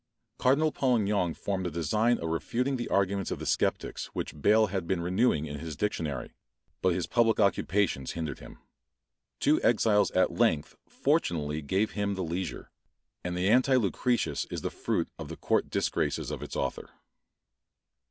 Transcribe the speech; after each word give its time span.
Cardinal 0.39 0.71
Polignac 0.71 1.35
formed 1.37 1.63
the 1.63 1.69
design 1.69 2.17
of 2.17 2.27
refuting 2.29 2.75
the 2.75 2.87
arguments 2.89 3.29
of 3.29 3.37
the 3.37 3.45
sceptics 3.45 4.07
which 4.15 4.41
Bayle 4.41 4.65
had 4.65 4.87
been 4.87 4.99
renewing 4.99 5.45
in 5.45 5.59
his 5.59 5.75
dictionary; 5.75 6.33
but 6.81 6.93
his 6.95 7.05
public 7.05 7.39
occupations 7.39 8.13
hindered 8.13 8.39
him. 8.39 8.57
Two 9.39 9.61
exiles 9.61 10.09
at 10.13 10.31
length 10.31 10.75
fortunately 10.89 11.61
gave 11.61 11.91
him 11.91 12.15
the 12.15 12.23
leisure; 12.23 12.71
and 13.23 13.37
the 13.37 13.47
Anti 13.47 13.75
Lucretius 13.75 14.45
is 14.45 14.61
the 14.63 14.71
fruit 14.71 15.07
of 15.19 15.27
the 15.29 15.37
court 15.37 15.69
disgraces 15.69 16.31
of 16.31 16.41
its 16.41 16.55
author. 16.55 16.89